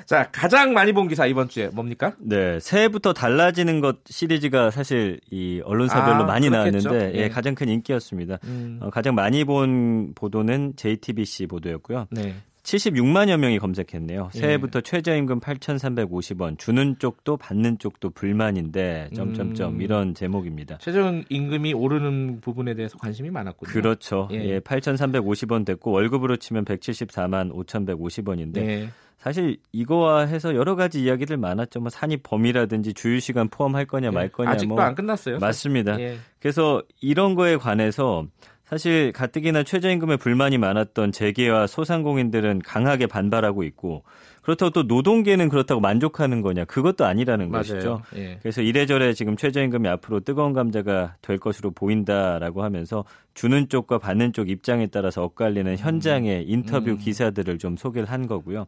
[0.06, 2.14] 자, 가장 많이 본 기사 이번 주에 뭡니까?
[2.20, 6.90] 네, 새해부터 달라지는 것 시리즈가 사실 이 언론사별로 아, 많이 그렇겠죠?
[6.90, 8.40] 나왔는데, 예, 예, 가장 큰 인기였습니다.
[8.46, 8.80] 음.
[8.82, 12.08] 어, 가장 많이 본 보도는 JTBC 보도였고요.
[12.12, 12.36] 네.
[12.68, 14.30] 76만여 명이 검색했네요.
[14.36, 14.40] 예.
[14.40, 14.82] 새해부터 예.
[14.82, 19.82] 최저임금 8,350원 주는 쪽도 받는 쪽도 불만인데 점점점 음.
[19.82, 20.78] 이런 제목입니다.
[20.80, 23.72] 최저임금이 오르는 부분에 대해서 관심이 많았군요.
[23.72, 24.28] 그렇죠.
[24.34, 28.90] 예, 예 8,350원 됐고 월급으로 치면 174만 5,150원인데 예.
[29.18, 31.80] 사실 이거와 해서 여러 가지 이야기들 많았죠.
[31.80, 34.28] 뭐 산입 범위라든지 주유 시간 포함할 거냐 말 예.
[34.28, 35.40] 거냐 아직도 뭐 안 끝났어요.
[35.40, 35.98] 맞습니다.
[36.02, 36.18] 예.
[36.42, 38.28] 그래서 이런 거에 관해서
[38.70, 44.04] 사실 가뜩이나 최저임금에 불만이 많았던 재계와 소상공인들은 강하게 반발하고 있고
[44.42, 47.62] 그렇다고 또 노동계는 그렇다고 만족하는 거냐 그것도 아니라는 맞아요.
[47.62, 48.02] 것이죠.
[48.18, 48.40] 예.
[48.42, 54.50] 그래서 이래저래 지금 최저임금이 앞으로 뜨거운 감자가 될 것으로 보인다라고 하면서 주는 쪽과 받는 쪽
[54.50, 56.46] 입장에 따라서 엇갈리는 현장의 음.
[56.48, 56.98] 인터뷰 음.
[56.98, 58.68] 기사들을 좀 소개를 한 거고요.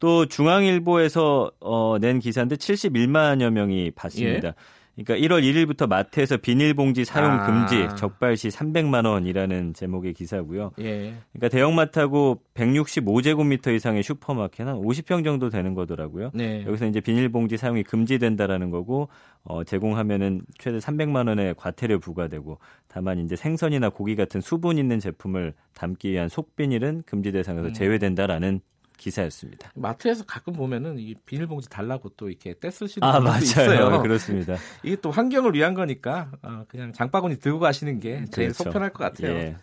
[0.00, 4.48] 또 중앙일보에서 어, 낸 기사인데 71만여 명이 봤습니다.
[4.48, 4.54] 예.
[4.96, 7.46] 그러니까 1월 1일부터 마트에서 비닐봉지 사용 아.
[7.46, 10.72] 금지, 적발 시 300만 원이라는 제목의 기사고요.
[10.80, 11.14] 예.
[11.32, 16.30] 그러니까 대형마트하고 165제곱미터 이상의 슈퍼마켓 한 50평 정도 되는 거더라고요.
[16.34, 16.64] 네.
[16.66, 19.08] 여기서 이제 비닐봉지 사용이 금지된다라는 거고
[19.42, 25.54] 어, 제공하면은 최대 300만 원의 과태료 부과되고 다만 이제 생선이나 고기 같은 수분 있는 제품을
[25.74, 27.72] 담기 위한 속비닐은 금지 대상에서 음.
[27.72, 28.60] 제외된다라는
[29.04, 29.70] 기사였습니다.
[29.74, 33.90] 마트에서 가끔 보면은 이 비닐봉지 달라고 또 이렇게 떼쓰시는 아, 분도 있어요.
[33.90, 34.56] 네, 그렇습니다.
[34.82, 38.64] 이게 또 환경을 위한 거니까 어, 그냥 장바구니 들고 가시는 게 제일 그렇죠.
[38.64, 39.32] 속편할 것 같아요.
[39.34, 39.56] 예.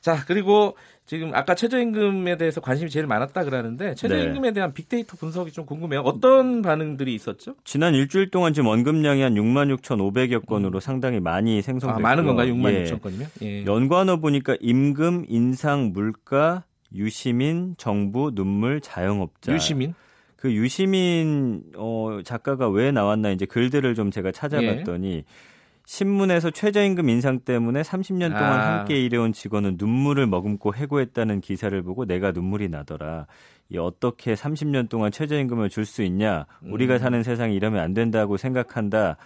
[0.00, 4.54] 자 그리고 지금 아까 최저임금에 대해서 관심이 제일 많았다 그러는데 최저임금에 네.
[4.54, 6.00] 대한 빅데이터 분석이 좀 궁금해요.
[6.00, 7.54] 어떤 반응들이 있었죠?
[7.62, 10.80] 지난 일주일 동안 지금 원금량이 한 6만 6천5백여 건으로 음.
[10.80, 12.52] 상당히 많이 생성됐고 아, 많은 건가요?
[12.52, 12.84] 6만 예.
[12.84, 13.28] 6천 건이면?
[13.42, 13.64] 예.
[13.64, 19.52] 연관어 보니까 임금, 인상, 물가, 유시민, 정부, 눈물, 자영업자.
[19.52, 19.94] 유시민?
[20.36, 25.24] 그 유시민 어 작가가 왜 나왔나 이제 글들을 좀 제가 찾아봤더니 예.
[25.86, 28.78] 신문에서 최저임금 인상 때문에 30년 동안 아.
[28.78, 33.26] 함께 일해온 직원은 눈물을 머금고 해고했다는 기사를 보고 내가 눈물이 나더라.
[33.68, 36.46] 이 어떻게 30년 동안 최저임금을 줄 수 있냐?
[36.62, 36.98] 우리가 음.
[36.98, 39.16] 사는 세상이 이러면 안 된다고 생각한다.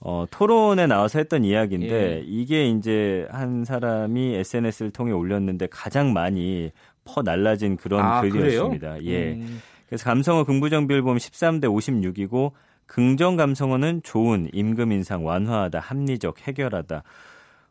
[0.00, 2.24] 어, 토론에 나와서 했던 이야기인데 예.
[2.26, 6.70] 이게 이제 한 사람이 SNS를 통해 올렸는데 가장 많이
[7.08, 8.98] 퍼 날라진 그런 아, 글이었습니다.
[8.98, 9.10] 그래요?
[9.10, 9.32] 예.
[9.32, 9.60] 음.
[9.86, 12.52] 그래서 감성어 긍부정 비율 보면 13대 56이고
[12.86, 17.02] 긍정 감성어는 좋은 임금 인상 완화하다 합리적 해결하다.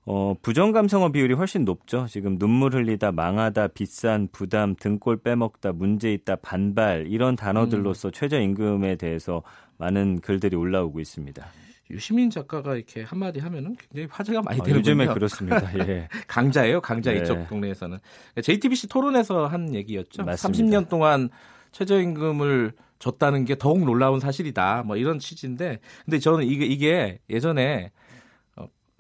[0.10, 2.08] 어, 부정 감성어 비율이 훨씬 높죠.
[2.08, 8.12] 지금 눈물 흘리다, 망하다, 비싼, 부담, 등골 빼먹다, 문제 있다, 반발 이런 단어들로서 음.
[8.14, 9.44] 최저 임금에 대해서
[9.78, 11.46] 많은 글들이 올라오고 있습니다.
[11.90, 14.80] 유시민 작가가 이렇게 한마디 하면은 굉장히 화제가 많이 아, 되는군요.
[14.80, 15.80] 요즘에 그렇습니다.
[15.88, 16.08] 예.
[16.28, 17.20] 강자예요, 강자 네.
[17.20, 18.00] 이쪽 동네에서는.
[18.42, 20.24] JTBC 토론에서 한 얘기였죠.
[20.24, 20.64] 맞습니다.
[20.64, 21.30] 30년 동안
[21.72, 24.84] 최저임금을 줬다는 게 더욱 놀라운 사실이다.
[24.86, 27.92] 뭐 이런 취지인데, 근데 저는 이게 이게 예전에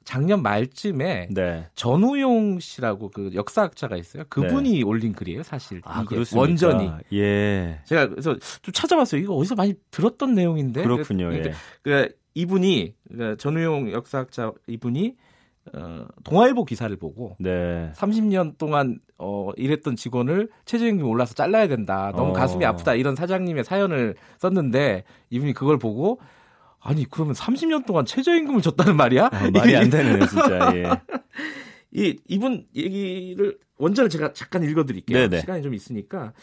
[0.07, 1.67] 작년 말쯤에 네.
[1.75, 4.23] 전우용 씨라고 그 역사학자가 있어요.
[4.29, 4.81] 그분이 네.
[4.83, 5.81] 올린 글이에요, 사실.
[5.83, 6.39] 아, 그렇습니까?
[6.39, 6.91] 원전이.
[7.11, 7.81] 예.
[7.83, 9.19] 제가 그래서 좀 찾아봤어요.
[9.19, 10.83] 이거 어디서 많이 들었던 내용인데.
[10.83, 11.27] 그렇군요.
[11.27, 11.51] 그, 예.
[11.81, 15.15] 그 이분이 그 전우용 역사학자 이분이
[15.73, 17.91] 어, 동아일보 기사를 보고 네.
[17.95, 22.13] 30년 동안 어, 일했던 직원을 최저임금 올라서 잘라야 된다.
[22.15, 22.33] 너무 어.
[22.33, 22.93] 가슴이 아프다.
[22.93, 26.19] 이런 사장님의 사연을 썼는데 이분이 그걸 보고
[26.79, 29.29] 아니 그러면 30년 동안 최저임금을 줬다는 말이야?
[29.31, 30.71] 아, 말이 안 되네요, 진짜.
[30.75, 30.85] 예.
[31.91, 35.17] 이 이분 얘기를 원전을 제가 잠깐 읽어드릴게요.
[35.17, 35.39] 네네.
[35.39, 36.33] 시간이 좀 있으니까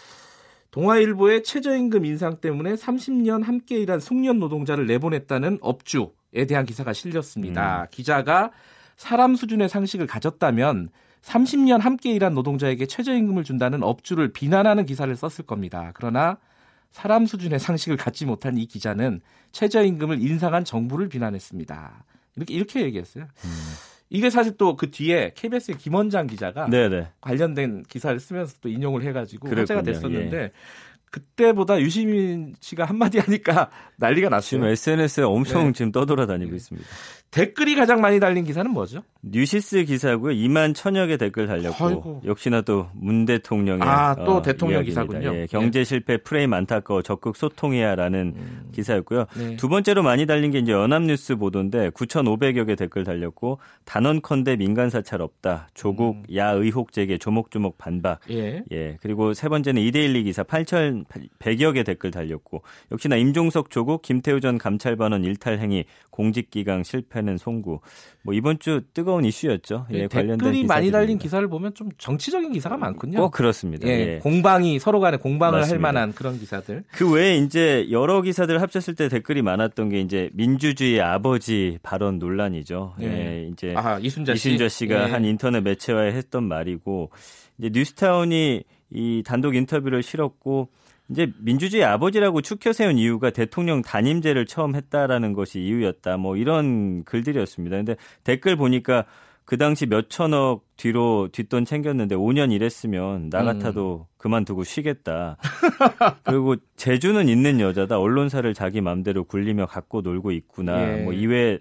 [0.74, 7.82] 동아일보의 최저임금 인상 때문에 30년 함께 일한 숙련 노동자를 내보냈다는 업주에 대한 기사가 실렸습니다.
[7.82, 7.86] 음.
[7.92, 8.50] 기자가
[8.96, 10.88] 사람 수준의 상식을 가졌다면
[11.22, 15.92] 30년 함께 일한 노동자에게 최저임금을 준다는 업주를 비난하는 기사를 썼을 겁니다.
[15.94, 16.38] 그러나
[16.90, 19.20] 사람 수준의 상식을 갖지 못한 이 기자는
[19.52, 22.04] 최저임금을 인상한 정부를 비난했습니다.
[22.34, 23.26] 이렇게 이렇게 얘기했어요.
[23.44, 23.93] 음.
[24.14, 27.08] 이게 사실 또 그 뒤에 KBS의 김원장 기자가 네네.
[27.20, 29.62] 관련된 기사를 쓰면서 또 인용을 해가지고 그랬군요.
[29.78, 30.52] 화제가 됐었는데 예.
[31.10, 34.48] 그때보다 유시민 씨가 한마디 하니까 난리가 났어요.
[34.48, 35.72] 지금 SNS에 엄청 네.
[35.72, 36.56] 지금 떠돌아다니고 네.
[36.56, 36.88] 있습니다.
[37.30, 39.02] 댓글이 가장 많이 달린 기사는 뭐죠?
[39.22, 40.34] 뉴시스 기사고요.
[40.34, 42.20] 2만 천여 개 댓글 달렸고 아이고.
[42.24, 45.02] 역시나 또 문 대통령의 아또 어, 대통령 이야기입니다.
[45.04, 45.34] 기사군요.
[45.40, 45.84] 예, 경제 네.
[45.84, 48.68] 실패 프레임 안타까워 적극 소통해야라는 음.
[48.72, 49.26] 기사였고요.
[49.36, 49.56] 네.
[49.56, 55.20] 두 번째로 많이 달린 게 이제 연합뉴스 보도인데 9,500여 개 댓글 달렸고 단언컨대 민간 사찰
[55.20, 55.68] 없다.
[55.74, 56.36] 조국 음.
[56.36, 58.20] 야 의혹 제기 조목조목 반박.
[58.30, 58.62] 예.
[58.72, 58.96] 예.
[59.00, 65.24] 그리고 세 번째는 이데일리 기사 8,100여 개 댓글 달렸고 역시나 임종석 조국 김태우 전 감찰반원
[65.24, 67.80] 일탈 행위 공직기강 실패는 송구.
[68.22, 69.86] 뭐 이번 주 뜨거운 이슈였죠.
[69.90, 73.18] 예, 네, 관련된 댓글이 많이 달린 기사를 보면 좀 정치적인 기사가 많군요.
[73.18, 73.86] 꼭 그렇습니다.
[73.88, 74.18] 예, 예.
[74.18, 75.74] 공방이 서로 간에 공방을 맞습니다.
[75.74, 76.84] 할 만한 그런 기사들.
[76.92, 82.94] 그 외에 이제 여러 기사들 합쳤을 때 댓글이 많았던 게 이제 민주주의 아버지 발언 논란이죠.
[83.00, 84.50] 예, 예 이제 아, 이순자, 씨?
[84.50, 85.12] 이순자 씨가 예.
[85.12, 87.10] 한 인터넷 매체와에 했던 말이고
[87.58, 90.68] 이제 뉴스타운이 이 단독 인터뷰를 실었고
[91.10, 96.16] 이제 민주주의 아버지라고 추켜 세운 이유가 대통령 단임제를 처음 했다라는 것이 이유였다.
[96.16, 97.76] 뭐 이런 글들이었습니다.
[97.76, 99.04] 근데 댓글 보니까
[99.44, 104.14] 그 당시 몇 천억 뒤로 뒷돈 챙겼는데 5년 일했으면 나 같아도 음.
[104.16, 105.36] 그만두고 쉬겠다.
[106.24, 107.98] 그리고 재주는 있는 여자다.
[107.98, 111.00] 언론사를 자기 맘대로 굴리며 갖고 놀고 있구나.
[111.00, 111.02] 예.
[111.02, 111.58] 뭐 이외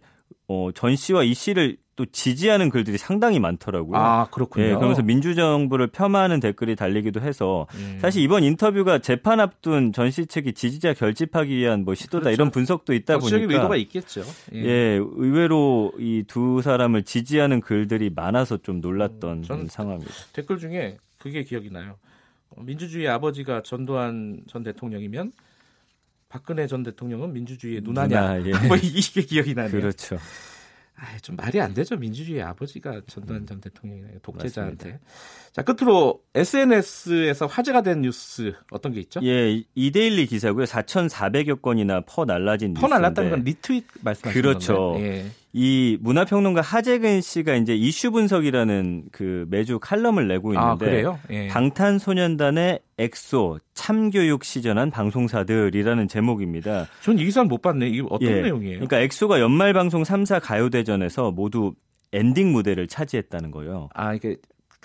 [0.47, 3.97] 어, 전 씨와 이 씨를 또 지지하는 글들이 상당히 많더라고요.
[3.99, 4.65] 아, 그렇군요.
[4.65, 7.97] 예, 그러면서 민주정부를 폄하하는 댓글이 달리기도 해서 음.
[8.01, 12.34] 사실 이번 인터뷰가 재판 앞둔 전 씨 측이 지지자 결집하기 위한 뭐 시도다 그렇죠.
[12.34, 14.23] 이런 분석도 있다 보니까 의도가 있겠죠.
[14.53, 14.63] 예.
[14.63, 20.12] 예 의외로 이 두 사람을 지지하는 글들이 많아서 좀 놀랐던 음, 상황입니다.
[20.34, 21.97] 댓글 중에 그게 기억이 나요.
[22.49, 25.32] 어, 민주주의 아버지가 전두환 전 대통령이면
[26.29, 28.38] 박근혜 전 대통령은 민주주의의 누나냐?
[28.38, 28.51] 누나, 예.
[28.67, 29.71] 뭐 이게 기억이 나네요.
[29.71, 30.17] 그렇죠.
[31.04, 31.98] 아, 좀 말이 안 되죠.
[31.98, 34.86] 민주주의 아버지가 전두환 전 대통령이 독재자한테.
[34.86, 35.06] 맞습니다.
[35.52, 39.20] 자, 끝으로 SNS에서 화제가 된 뉴스 어떤 게 있죠?
[39.24, 40.63] 예, 이데일리 기사고요.
[40.63, 44.96] 4,400여 건이나 퍼 날라진 퍼 날랐다는 건 리트윗 말씀하시는 그렇죠.
[45.00, 45.26] 예.
[45.56, 51.48] 이 문화평론가 하재근 씨가 이제 이슈 분석이라는 그 매주 칼럼을 내고 아, 있는데 아, 예.
[51.48, 56.88] 방탄소년단의 엑소 참교육 시전한 방송사들이라는 제목입니다.
[57.02, 57.88] 전 이 기사 못 봤네.
[57.88, 58.42] 이게 어떤 예.
[58.42, 58.74] 내용이에요?
[58.80, 61.74] 그러니까 엑소가 연말 방송 3사 가요대전에서 모두
[62.12, 63.89] 엔딩 무대를 차지했다는 거예요.
[63.94, 64.38] 아, 이게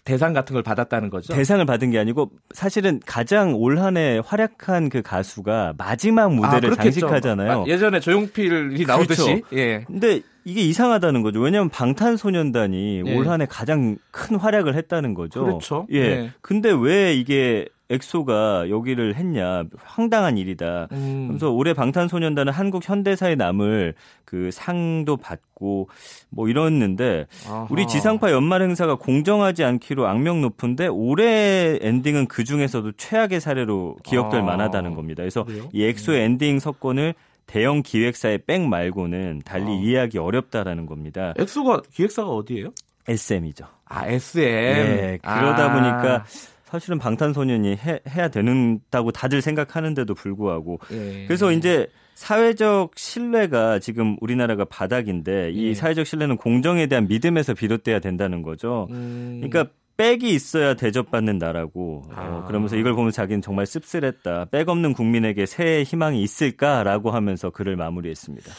[0.04, 1.34] 대상 같은 걸 받았다는 거죠?
[1.34, 7.64] 대상을 받은 게 아니고 사실은 가장 올 한해 활약한 그 가수가 마지막 무대를 아, 장식하잖아요.
[7.66, 9.24] 예전에 조용필이 나오듯이.
[9.24, 9.46] 그렇죠.
[9.52, 9.84] 예.
[9.86, 11.40] 근데 이게 이상하다는 거죠.
[11.40, 13.16] 왜냐하면 방탄소년단이 예.
[13.16, 15.44] 올 한해 가장 큰 활약을 했다는 거죠.
[15.44, 15.86] 그렇죠.
[15.92, 15.98] 예.
[15.98, 16.30] 예.
[16.40, 20.88] 근데 왜 이게 엑소가 여기를 했냐 황당한 일이다.
[20.92, 21.26] 음.
[21.28, 25.88] 그래서 올해 방탄소년단은 한국 현대사에 남을 그 상도 받고
[26.28, 27.66] 뭐 이랬는데 아하.
[27.70, 34.40] 우리 지상파 연말 행사가 공정하지 않기로 악명 높은데 올해 엔딩은 그 중에서도 최악의 사례로 기억될
[34.40, 34.44] 아.
[34.44, 35.22] 만하다는 겁니다.
[35.22, 35.68] 그래서 그래요?
[35.72, 36.24] 이 엑소의 음.
[36.24, 37.14] 엔딩 석권을
[37.46, 39.74] 대형 기획사의 백 말고는 달리 아.
[39.74, 41.32] 이해하기 어렵다라는 겁니다.
[41.38, 42.72] 엑소가 기획사가 어디예요?
[43.08, 43.64] SM이죠.
[43.86, 44.42] 아 SM.
[44.44, 45.72] 네, 그러다 아.
[45.72, 46.24] 보니까
[46.68, 51.24] 사실은 방탄소년이 해, 해야 되는다고 다들 생각하는데도 불구하고 예.
[51.26, 55.74] 그래서 이제 사회적 신뢰가 지금 우리나라가 바닥인데 이 예.
[55.74, 58.86] 사회적 신뢰는 공정에 대한 믿음에서 비롯돼야 된다는 거죠.
[58.90, 59.40] 음.
[59.42, 62.26] 그러니까 백이 있어야 대접받는 나라고 어, 아.
[62.26, 64.46] 어, 그러면서 이걸 보면 자기는 정말 씁쓸했다.
[64.50, 68.52] 백 없는 국민에게 새해 희망이 있을까라고 하면서 글을 마무리했습니다.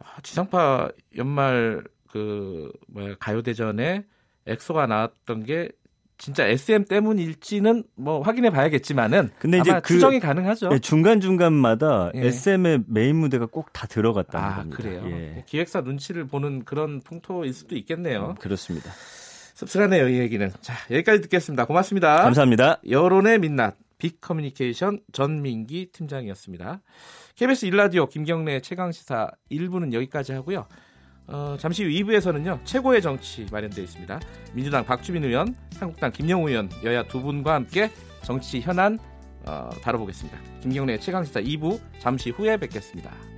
[0.00, 4.04] 아, 지상파 연말 그 뭐야 가요대전에
[4.46, 5.70] 엑소가 나왔던 게
[6.16, 10.70] 진짜 SM 때문일지는 뭐 확인해 봐야겠지만은 근데 이제 그 추정이 가능하죠.
[10.72, 12.26] 예, 중간 중간마다 예.
[12.26, 14.76] SM의 메인 무대가 꼭 다 들어갔다는 아, 겁니다.
[14.76, 15.02] 그래요.
[15.06, 15.44] 예.
[15.46, 18.30] 기획사 눈치를 보는 그런 풍토일 수도 있겠네요.
[18.30, 18.90] 음, 그렇습니다.
[19.54, 20.50] 씁쓸하네요, 이 얘기는.
[20.60, 21.64] 자, 여기까지 듣겠습니다.
[21.64, 22.22] 고맙습니다.
[22.22, 22.80] 감사합니다.
[22.88, 26.80] 여론의 민낯 빅커뮤니케이션 전민기 팀장이었습니다.
[27.36, 30.66] KBS 일라디오 김경래 최강 시사 1부는 여기까지 하고요.
[31.26, 34.20] 어, 잠시 후 2부에서는요 최고의 정치 마련되어 있습니다.
[34.52, 37.90] 민주당 박주민 의원, 한국당 김영우 의원 여야 두 분과 함께
[38.22, 38.98] 정치 현안
[39.46, 40.38] 어, 다뤄보겠습니다.
[40.62, 43.33] 김경래 최강시사 2부 잠시 후에 뵙겠습니다.